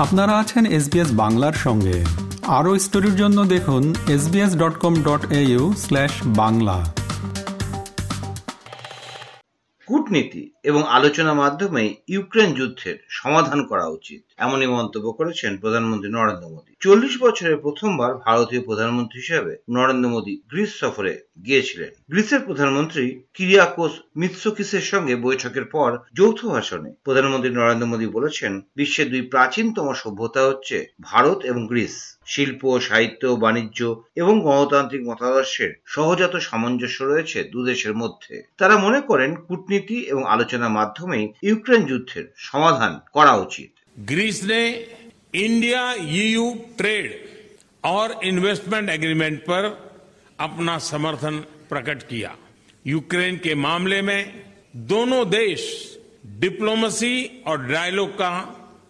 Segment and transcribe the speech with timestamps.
[0.00, 2.04] আপনারা আছেন এসবিএস বাংলার সঙ্গে।
[2.46, 6.94] আরও স্টোরির জন্য দেখুন SBS dot com dot au slash Bangla.
[9.86, 16.72] কূটনীতি এবং আলোচনার মাধ্যমে ইউক্রেন যুদ্ধের সমাধান করা উচিত, এমনই মন্তব্য করেছেন প্রধানমন্ত্রী নরেন্দ্র মোদী।
[16.80, 23.03] চল্লিশ বছরের প্রথমবার ভারতীয় প্রধানমন্ত্রী হিসেবে নরেন্দ্র মোদী গ্রিস সফরে গিয়েছিলেন গ্রিসের প্রধানমন্ত্রী
[23.35, 30.41] কিরিয়াকোস মিৎসোকিসের সঙ্গে বৈঠকের পর যৌথ ভাষণে প্রধানমন্ত্রী নরেন্দ্র মোদী বলেছেন বিশ্বের দুই প্রাচীনতম সভ্যতা
[30.45, 33.79] হচ্ছে ভারত এবং গ্রিস শিল্প সাহিত্য বাণিজ্য
[34.15, 41.25] এবং গণতান্ত্রিক মতাদর্শের সহজাত সামঞ্জস্য রয়েছে দুদেশের মধ্যে তারা মনে করেন কূটনীতি এবং আলোচনার মাধ্যমেই
[41.47, 43.71] ইউক্রেন যুদ্ধের সমাধান করা উচিত
[44.09, 44.61] ग्रीस ने
[45.37, 45.81] इंडिया
[46.13, 46.45] ईयू
[46.77, 47.07] ट्रेड
[47.83, 49.63] और इन्वेस्टमेंट एग्रीमेंट पर
[50.40, 52.36] अपना समर्थन प्रकट किया।
[52.86, 54.44] यूक्रेन के मामले में
[54.76, 55.62] दोनों देश
[56.26, 58.32] डिप्लोमेसी और डायलॉग का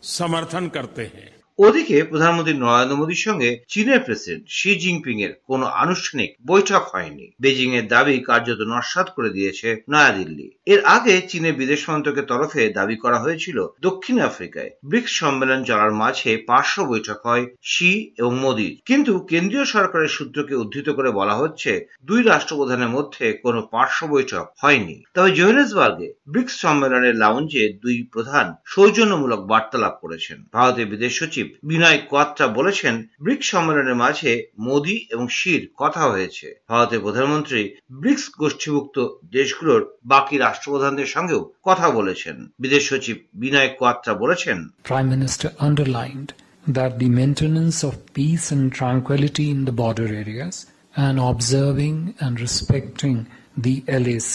[0.03, 1.30] समर्थन करते हैं।
[1.61, 7.75] ওদিকে প্রধানমন্ত্রী নরেন্দ্র মোদীর সঙ্গে চীনের প্রেসিডেন্ট শি জিনপিং এর কোনো আনুষ্ঠানিক বৈঠক হয়নি। বেজিং
[7.75, 13.19] এর দাবি কার্যত নস্বাত করে দিয়েছে নয়াদিল্লি। এর আগে চীনের বিদেশ মন্ত্রকের তরফে দাবি করা
[13.19, 19.64] হয়েছিল দক্ষিণ আফ্রিকায়। ব্রিক্স সম্মেলন চলার মাঝে পার্শ্ব বৈঠক হয় শি এবং মোদীর। কিন্তু কেন্দ্রীয়
[19.64, 26.08] সরকারের সূত্রকে উদ্ধৃত করে বলা হচ্ছে, দুই রাষ্ট্রপ্রধানের মধ্যে কোনো পার্শ্ব বৈঠক হয়নি। তবে জোহেন্সবার্গে
[26.28, 33.47] ব্রিক্স সম্মেলনের লাউঞ্জে দুই প্রধান সৌজন্যমূলক বার্তালাপ করেছেন। ভারতের বিদেশ সচিব বিনয় কোয়াত্রা বলেছেন ব্রিক্স
[33.55, 37.62] সম্মেলনের মাঝে মোদী এবং শির কথা হয়েছে ভারতের প্রধানমন্ত্রী
[38.01, 38.97] ব্রিক্স গোষ্ঠীভুক্ত
[39.33, 46.31] দেশগুলোর বাকি রাষ্ট্রপ্রধানদের সঙ্গেও কথা বলেছেন বিদেশ সচিব বিনয় কোয়াত্রা বলেছেন Prime Minister underlined
[46.67, 50.55] that the maintenance of peace and tranquility in the border areas
[50.97, 53.17] and observing and respecting
[53.56, 54.34] the LAC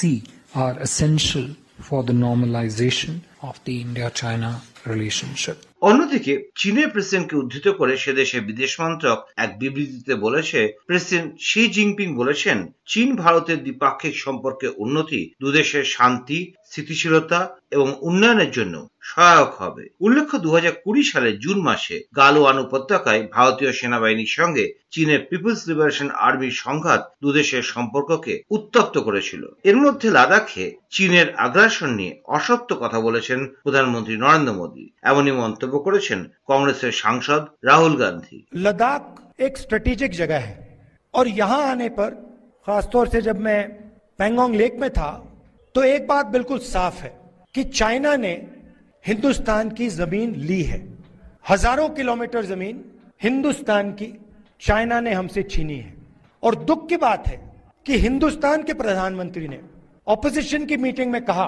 [0.55, 1.45] are essential
[1.79, 4.49] for the normalization of the India-China
[4.85, 5.57] relationship.
[5.85, 12.07] অন্যদিকে, চীনের প্রেসিডেন্টকে উদ্ধৃত করে সে দেশের বিদেশ মন্ত্রক এক বিবৃতিতে বলেছে, প্রেসিডেন্ট শি জিনপিং
[12.15, 17.40] বলেছেন, চীন ভারতের দ্বিপাক্ষিক সম্পর্কে উন্নতি, দুদেশের শান্তি স্থিতিশীলতা
[17.74, 18.74] এবং উন্নয়নের জন্য
[19.10, 20.50] সহায়ক হবে উল্লেখ্য দু
[21.04, 28.34] সালের জুন মাসে গালোয়ান উপত্যকায় ভারতীয় সেনাবাহিনীর সঙ্গে চীনের পিপলস লিবারেশন আর্মির সংঘাত দুদেশের সম্পর্ককে
[28.50, 35.34] উত্তপ্ত করেছিল এর মধ্যে লাদাখে চীনের আগ্রাসন নিয়ে অসত্য কথা বলেছেন প্রধানমন্ত্রী নরেন্দ্র মোদী এমনই
[35.34, 36.20] মন্তব্য করেছেন
[36.50, 39.02] কংগ্রেসের সাংসদ রাহুল গান্ধী लद्दाख
[39.40, 40.54] एक स्ट्रेटेजिक जगह है
[41.14, 42.10] और यहां आने पर
[42.66, 43.60] खासतौर से जब मैं
[44.18, 45.10] पैंगोंग लेक में था
[45.75, 47.11] तो एक बात बिल्कुल साफ़ है
[47.55, 48.31] कि चाइना ने
[49.05, 50.79] हिंदुस्तान की ज़मीन ली है।
[51.49, 52.83] हज़ारों किलोमीटर ज़मीन
[53.23, 54.07] हिंदुस्तान की
[54.61, 55.93] चाइना ने हमसे छीनी है।
[56.43, 57.39] और दुख की बात है
[57.85, 59.59] कि हिंदुस्तान के प्रधानमंत्री ने
[60.07, 61.47] ऑपोजिशन की मीटिंग में कहा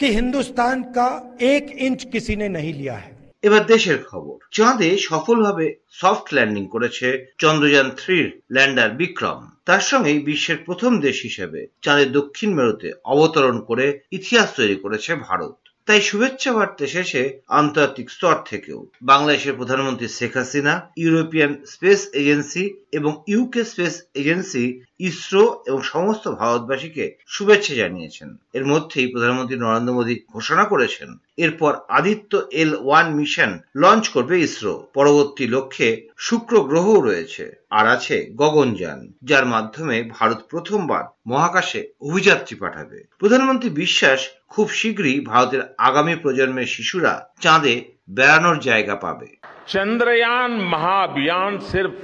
[0.00, 1.08] कि हिंदुस्तान का
[1.42, 7.34] एक इंच किसी ने नहीं लिया है। এবার দেশের খবর। চাঁদে সফলভাবে সফট ল্যান্ডিং করেছে
[7.38, 14.00] চন্দ্রযান থ্রির ল্যান্ডার বিক্রম। তার সঙ্গে বিশ্বের প্রথম দেশ হিসেবে চাঁদের দক্ষিণ মেরুতে অবতরণ করে
[14.10, 20.90] ইতিহাস তৈরি করেছে ভারত। তাই শুভেচ্ছা বার্তা শেষে আন্তর্জাতিক স্তর থেকেও বাংলাদেশের প্রধানমন্ত্রী Sheikh Hasina,
[20.96, 22.64] European space agency
[22.98, 24.64] এবং ইউকে স্পেস এজেন্সি
[25.08, 31.08] ইসরো এবং সমস্ত ভারতবাসীকে শুভেচ্ছা জানিয়েছেন। এর মধ্যেই প্রধানমন্ত্রী নরেন্দ্র মোদী ঘোষণা করেছেন,
[31.44, 33.50] এরপর Aditya L one mission
[33.82, 35.88] launch করবে ইসরো। পরবর্তী লক্ষ্যে
[36.26, 37.44] শুক্র গ্রহ রয়েছে,
[37.78, 44.20] আর আছে গগনযান যার মাধ্যমে ভারত প্রথমবার মহাকাশে অভিযাত্রী পাঠাবে। প্রধানমন্ত্রী বিশ্বাস,
[44.52, 47.12] খুব শীঘ্রই ভারতের আগামী প্রজন্মের শিশুরা
[47.44, 47.74] চাঁদে
[48.16, 49.28] বেড়ানোর জায়গা পাবে।
[49.72, 51.96] চন্দ্রয়ান মহাভিয়ান সির্ফ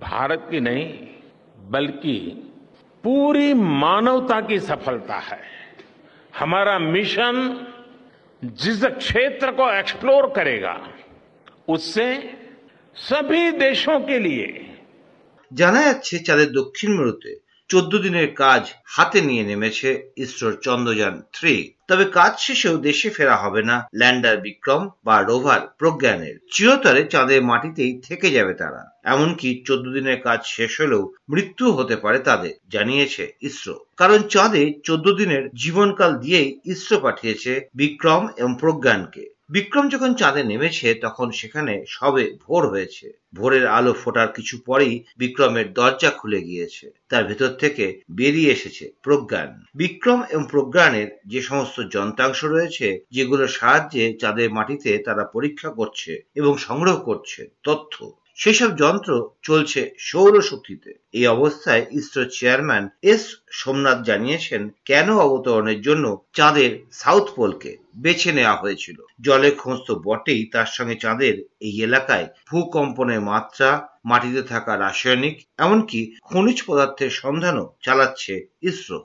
[0.00, 0.86] भारत की नहीं
[1.70, 2.16] बल्कि
[3.04, 5.40] पूरी मानवता की सफलता है
[6.38, 7.36] हमारा मिशन
[8.42, 10.74] जिस क्षेत्र को एक्सप्लोर करेगा
[11.68, 12.06] उससे
[12.96, 14.48] सभी देशों के लिए
[15.50, 17.32] জানা যাচ্ছে চাঁদের দক্ষিণ মেরুতে
[17.67, 23.63] চোদ্দ দিনের কাজ হাতে নিয়ে নেমেছে ইসরোর চন্দ্রযান থ্রি। তবে কাজ শেষেও দেশে ফেরা হবে
[23.63, 30.21] না ল্যান্ডার বিক্রম বা রোভার প্রজ্ঞানের। চিরতরে চাঁদের মাটিতেই থেকে যাবে তারা। এমনকি চোদ্দ দিনের
[30.21, 36.59] কাজ শেষ হলেও মৃত্যু হতে পারে তাদের, জানিয়েছে ইসরো। কারণ চাঁদে চোদ্দ দিনের জীবনকাল দিয়েই
[36.65, 43.67] ইসরো পাঠিয়েছে বিক্রম এবং প্রজ্ঞানকে। বিক্রম যখন চাঁদে নেমেছে, তখন সেখানে সবে ভোর হয়েছে। ভোরের
[43.67, 50.23] আলো ফোটার কিছু পরেই বিক্রমের দরজা খুলে গিয়েছে। তার ভেতর থেকে বেরিয়ে এসেছে প্রজ্ঞান। বিক্রম
[50.29, 56.95] এবং প্রজ্ঞানের যে সমস্ত যন্ত্রাংশ রয়েছে, যেগুলোর সাহায্যে চাঁদের মাটিতে তারা পরীক্ষা করছে এবং সংগ্রহ
[56.97, 59.11] করছে, তথ্য। সেসব যন্ত্র
[59.43, 67.71] চলছে সৌরশক্তিতে। এই অবস্থায় ইসরো চেয়ারম্যান এস সোমনাথ জানিয়েছেন, কেন অবতরণের জন্য চাঁদের সাউথ পোলকে
[67.95, 68.97] বেছে নেওয়া হয়েছিল?
[69.21, 73.69] জলে খোঁজ তো বটেই, তার সঙ্গে চাঁদের এই এলাকায় ভূকম্পনের মাত্রা,
[74.05, 78.99] মাটিতে থাকা রাসায়নিক, এমনকি খনিজ পদার্থের সন্ধানও চালাচ্ছে ইসরো।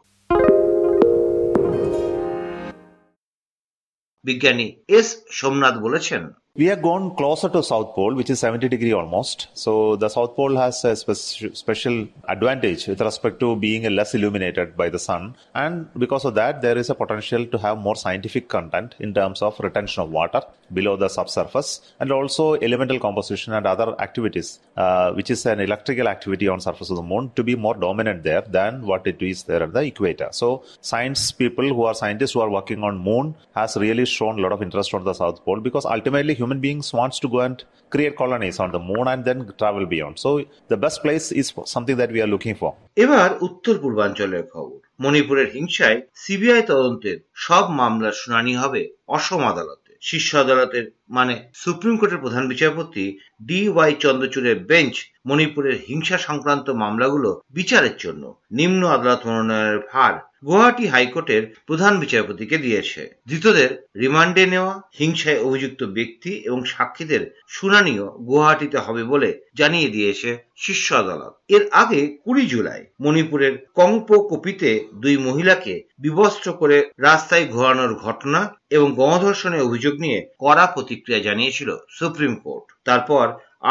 [4.24, 6.22] বিজ্ঞানী এস সোমনাথ বলেছেন
[6.56, 9.46] We have gone closer to South Pole, which is 70 degree almost.
[9.54, 14.76] So the South Pole has a spe- special advantage with respect to being less illuminated
[14.76, 15.36] by the sun.
[15.54, 19.42] And because of that, there is a potential to have more scientific content in terms
[19.42, 20.42] of retention of water
[20.72, 26.08] below the subsurface and also elemental composition and other activities, uh, which is an electrical
[26.08, 29.44] activity on surface of the moon to be more dominant there than what it is
[29.44, 30.28] there at the equator.
[30.32, 34.42] So science people who are scientists who are working on moon has really shown a
[34.42, 37.58] lot of interest on the South Pole because ultimately human beings wants to go and
[37.92, 40.14] create colonies on the moon and then travel beyond.
[40.18, 40.30] So
[40.68, 42.70] the best place is something that we are looking for.
[42.96, 48.82] এবার উত্তর পূর্বাঞ্চলের খবর মণিপুরের হিংসায় CBI তদন্তের সব মামলার শুনানি হবে
[49.16, 53.04] অসম আদালতে শীর্ষ আদালতের মানে সুপ্রিম কোর্টের প্রধান বিচারপতি
[53.46, 54.94] ডি ওয়াই চন্দ্রচূড়ের বেঞ্চ
[55.26, 58.22] মণিপুরের হিংসা সংক্রান্ত মামলাগুলো বিচারের জন্য
[58.52, 60.14] নিম্ন আদালত মনোনয়নের ভার
[60.44, 68.78] গুয়াহাটি হাইকোর্টের প্রধান বিচারপতিকে দিয়েছে। ধৃতদের রিমান্ডে নেওয়া, হিংসায় অভিযুক্ত ব্যক্তি এবং সাক্ষীদের শুনানিও গুয়াহাটিতে
[68.78, 75.74] হবে বলে জানিয়ে দিয়েছে শীর্ষ আদালত। এর আগে কুড়ি জুলাই মণিপুরের কংপো কপিতে দুই মহিলাকে
[75.98, 78.40] বিবস্ত্র করে রাস্তায় ঘোরানোর ঘটনা
[78.70, 80.66] এবং গণধর্ষণের অভিযোগ নিয়ে কড়া
[81.00, 83.24] প্রতিক্রিয়া জানিয়েছিল সুপ্রিম কোর্ট। তারপর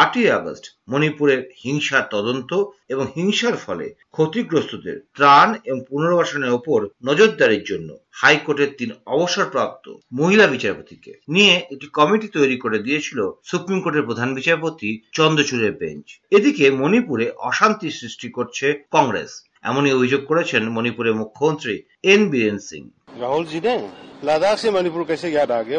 [0.04, 2.52] আটই আগস্ট মণিপুরের হিংসার তদন্ত
[2.94, 3.86] এবং হিংসার ফলে
[4.16, 7.90] ক্ষতিগ্রস্তদের ত্রাণ এবং পুনর্বাসনের ওপর নজরদারির জন্য
[8.22, 9.86] হাইকোর্টের তিন অবসরপ্রাপ্ত
[10.20, 16.66] মহিলা বিচারপতিকে নিয়ে একটি কমিটি তৈরি করে দিয়েছিল সুপ্রিম কোর্টের প্রধান বিচারপতি চন্দ্রচূড়ের বেঞ্চ। এদিকে
[16.82, 18.66] মণিপুরে অশান্তি সৃষ্টি করছে
[18.96, 19.32] কংগ্রেস।
[19.70, 21.76] এমনই অভিযোগ করেছেন মণিপুরের মুখ্যমন্ত্রী
[22.14, 22.84] এন বীরেন সিং।
[23.24, 23.60] রাহুল জি
[24.28, 25.78] লাদাখ সে মণিপুর কেসে ইয়াদ আগে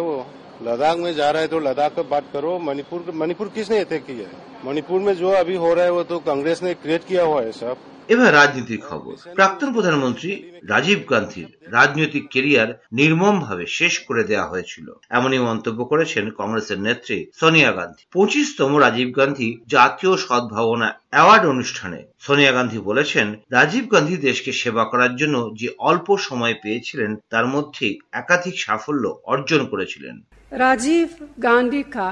[0.63, 4.60] लद्दाख में जा रहे तो लद्दाख पर बात करो, मणिपुर मणिपुर किसने अटैक किया है?
[4.66, 7.52] मणिपुर में जो अभी हो रहा है वो तो कांग्रेस ने क्रिएट किया हुआ है
[7.54, 7.78] सब
[8.10, 10.32] এবার রাজনীতির খবর প্রাক্তন প্রধানমন্ত্রী
[10.64, 17.72] রাজীব গান্ধীর রাজনৈতিক কেরিয়ার নির্মমভাবে শেষ করে দেওয়া হয়েছিল এমনই মন্তব্য করেছেন কংগ্রেসের নেত্রী সোনিয়া
[17.72, 24.84] গান্ধী পঁচিশতম রাজীব গান্ধী জাতীয় সদ্ভাবনা অ্যাওয়ার্ড অনুষ্ঠানে সোনিয়া গান্ধী বলেছেন রাজীব গান্ধী দেশকে সেবা
[24.84, 30.16] করার জন্য যে অল্প সময় পেয়েছিলেন তার মধ্যে একাধিক সাফল্য অর্জন করেছিলেন
[30.64, 31.08] राजीव
[31.40, 32.08] गांधी का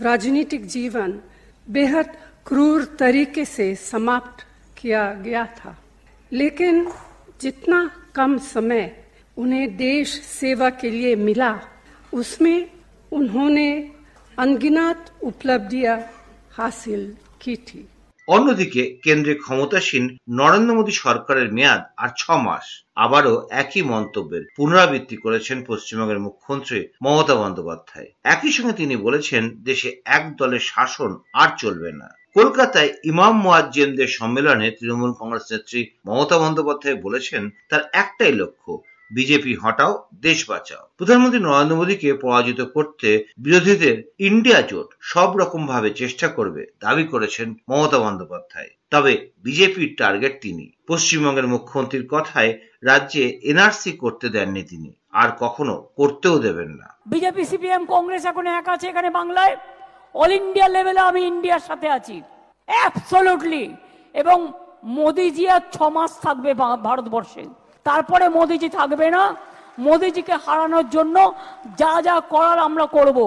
[0.00, 1.10] राजनीतिक जीवन
[1.69, 2.17] बेहद
[2.47, 4.45] क्रूर तरीके से समाप्त
[4.77, 5.77] किया गया था।
[6.31, 6.91] लेकिन
[7.41, 9.03] जितना कम समय
[9.37, 11.59] उन्हें देश सेवा के लिए मिला,
[12.13, 12.69] उसमें
[13.11, 13.91] उन्होंने
[14.39, 15.99] अनगिनत उपलब्धियाँ
[16.51, 17.87] हासिल की थी।
[18.35, 22.65] অন্যদিকে কেন্দ্রে ক্ষমতাসীন নরেন্দ্র মোদী সরকারের মেয়াদ আর ছ মাস।
[22.95, 30.23] আবারও একই মন্তব্যের পুনরাবৃত্তি করেছেন পশ্চিমবঙ্গের মুখ্যমন্ত্রী মমতা বন্দ্যোপাধ্যায়। একই সঙ্গে তিনি বলেছেন, দেশে এক
[30.35, 37.49] দলের শাসন আর চলবে না। কলকাতায় ইমাম মোয়াজ্জেমদের সম্মেলনে তৃণমূল কংগ্রেস নেত্রী মমতা বন্দ্যোপাধ্যায় বলেছেন,
[37.69, 38.71] তার একটাই লক্ষ্য
[39.11, 45.89] বিজেপি হটাও, দেশ বাঁচাও। প্রধানমন্ত্রী নরেন্দ্র মোদীকে পরাজিত করতে বিরোধীদের ইন্ডিয়া জোট সব রকম ভাবে
[45.89, 52.51] চেষ্টা করবে, দাবি করেছেন মমতা বন্দ্যোপাধ্যায়। তবে বিজেপির টার্গেট তিনি। পশ্চিমবঙ্গের মুখ্যমন্ত্রীর কথায়
[52.83, 58.67] রাজ্যে এনআরসি করতে দেননি তিনি। আর কখনো করতেও দেবেন না। বিজেপি, সিপিএম, কংগ্রেস এখন এক
[58.69, 59.55] আছে এখানে বাংলায়।
[60.13, 62.21] অল ইন্ডিয়া লেভেলে আমি ইন্ডিয়ার সাথে আছি।
[62.69, 63.65] অ্যাবসলুটলি
[64.15, 64.37] এবং
[64.83, 66.51] মোদিজি আর ছ মাস থাকবে
[66.87, 67.43] ভারতবর্ষে।
[67.89, 69.23] তারপরে মোদিজি থাকবে না।
[69.87, 71.15] মোদিজিকে হারানোর জন্য
[71.81, 73.17] যা যা করার আমরা করব।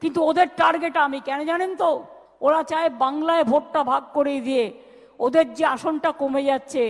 [0.00, 1.90] কিন্তু ওদের টার্গেট আমি কেন জানেন তো?
[2.46, 4.64] ওরা চায় বাংলায় ভোটটা ভাগ করে দিয়ে
[5.20, 6.82] ওদের যে আসনটা কমে যাচ্ছে,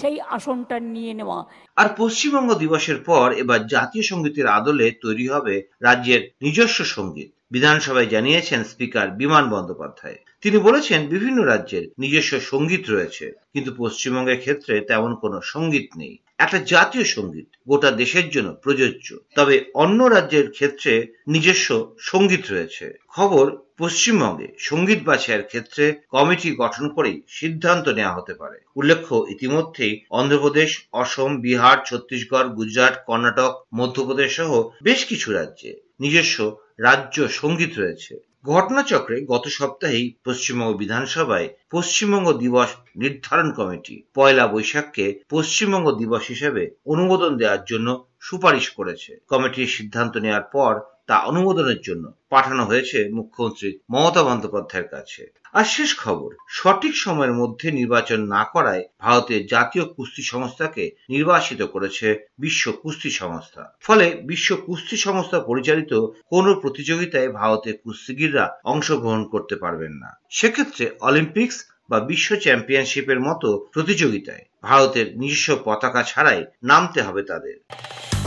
[0.00, 1.38] সেই আসনটা নিয়ে নেওয়া।
[1.80, 8.60] আর পশ্চিমবঙ্গ দিবসের পর এবার জাতীয় সঙ্গীতের আদলে তৈরি হবে রাজ্যের নিজস্ব সংগীত। বিধানসভায় জানিয়েছেন
[8.64, 15.38] স্পিকার বিমান বন্দ্যোপাধ্যায়। তিনি বলেছেন, বিভিন্ন রাজ্যের নিজস্ব সংগীত রয়েছে, কিন্তু পশ্চিমবঙ্গের ক্ষেত্রে তেমন কোনো
[15.52, 22.40] সংগীত নেই। একটা জাতীয় সংগীত, গোটা দেশের জন্য প্রযোজ্য। তবে অন্য রাজ্যের ক্ষেত্রে নিজস্ব সংগীত
[22.50, 30.04] রয়েছে। খবর, পশ্চিমবঙ্গে সংগীত বাছাইয়ের ক্ষেত্রে কমিটি গঠন করেই সিদ্ধান্ত নেওয়া হতে পারে। উল্লেখ্য, ইতিমধ্যেই
[30.10, 38.33] অন্ধ্রপ্রদেশ, অসম, বিহার, ছত্তিশগড়, গুজরাট, কর্ণাটক, মধ্যপ্রদেশ সহ বেশ কিছু রাজ্যে নিজস্ব রাজ্য সংগীত রয়েছে।
[38.44, 47.32] ঘটনাচক্রে গত সপ্তাহেই পশ্চিমবঙ্গ বিধানসভায় পশ্চিমবঙ্গ দিবস নির্ধারণ কমিটি পয়লা বৈশাখকে পশ্চিমবঙ্গ দিবস হিসেবে অনুমোদন
[47.36, 47.88] দেওয়ার জন্য
[48.20, 50.72] সুপারিশ করেছে। কমিটির সিদ্ধান্ত নেওয়ার পর
[51.06, 57.70] তা অনুমোদনের জন্য পাঠানো হয়েছে মুখ্যমন্ত্রী মমতা বন্দ্যোপাধ্যায়ের কাছে। আর শেষ খবর, সঠিক সময়ের মধ্যে
[57.70, 64.96] নির্বাচন না করায় ভারতের জাতীয় কুস্তি সংস্থাকে নির্বাসিত করেছে বিশ্ব কুস্তি সংস্থা। ফলে বিশ্ব কুস্তি
[64.96, 73.20] সংস্থা পরিচালিত কোন প্রতিযোগিতায় ভারতের কুস্তিগিররা অংশগ্রহণ করতে পারবেন না। সেক্ষেত্রে অলিম্পিক্স বা বিশ্ব চ্যাম্পিয়নশিপের
[73.20, 77.56] মতো প্রতিযোগিতায় ভারতের নিজস্ব পতাকা ছাড়াই নামতে হবে তাদের।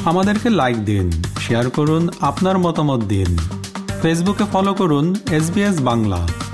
[0.05, 3.37] আমাদেরকে লাইক দিন শেয়ার করুন, আপনার মতামত দিন।
[4.01, 6.46] ফেসবুকে ফলো করুন এস বাংলা